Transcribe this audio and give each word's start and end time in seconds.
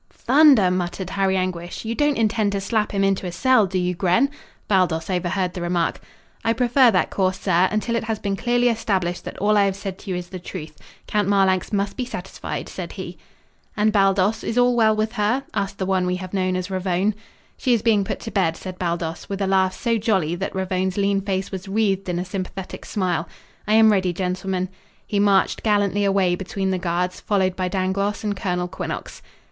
"Thunder!" 0.09 0.71
muttered 0.71 1.11
Harry 1.11 1.37
Anguish. 1.37 1.85
"You 1.85 1.93
don't 1.93 2.17
intend 2.17 2.53
to 2.53 2.59
slap 2.59 2.91
him 2.91 3.03
into 3.03 3.27
a 3.27 3.31
cell, 3.31 3.67
do 3.67 3.77
you, 3.77 3.93
Gren?" 3.93 4.31
Baldos 4.67 5.11
overheard 5.11 5.53
the 5.53 5.61
remark. 5.61 6.01
"I 6.43 6.53
prefer 6.53 6.89
that 6.89 7.11
course, 7.11 7.39
sir, 7.39 7.67
until 7.69 7.95
it 7.95 8.05
has 8.05 8.17
been 8.17 8.35
clearly 8.35 8.67
established 8.67 9.25
that 9.25 9.37
all 9.37 9.55
I 9.55 9.65
have 9.65 9.75
said 9.75 9.99
to 9.99 10.09
you 10.09 10.15
is 10.15 10.29
the 10.29 10.39
truth. 10.39 10.75
Count 11.05 11.27
Marlanx 11.27 11.71
must 11.71 11.97
be 11.97 12.05
satisfied," 12.05 12.67
said 12.67 12.93
he. 12.93 13.19
"And, 13.77 13.91
Baldos, 13.93 14.43
is 14.43 14.57
all 14.57 14.75
well 14.75 14.95
with 14.95 15.11
her?" 15.11 15.43
asked 15.53 15.77
the 15.77 15.85
one 15.85 16.07
we 16.07 16.15
have 16.15 16.33
known 16.33 16.55
as 16.55 16.71
Ravone. 16.71 17.13
"She 17.55 17.71
is 17.75 17.83
being 17.83 18.03
put 18.03 18.19
to 18.21 18.31
bed," 18.31 18.57
said 18.57 18.79
Baldos, 18.79 19.29
with 19.29 19.39
a 19.39 19.45
laugh 19.45 19.75
so 19.79 19.99
jolly 19.99 20.33
that 20.33 20.55
Ravone's 20.55 20.97
lean 20.97 21.21
face 21.21 21.51
was 21.51 21.67
wreathed 21.67 22.09
in 22.09 22.17
a 22.17 22.25
sympathetic 22.25 22.85
smile. 22.87 23.29
"I 23.67 23.75
am 23.75 23.91
ready, 23.91 24.13
gentlemen." 24.13 24.69
He 25.05 25.19
marched 25.19 25.61
gallantly 25.61 26.05
away 26.05 26.33
between 26.33 26.71
the 26.71 26.79
guards, 26.79 27.19
followed 27.19 27.55
by 27.55 27.67
Dangloss 27.67 28.23
and 28.23 28.35
Colonel 28.35 28.67
Quinnox. 28.67 29.21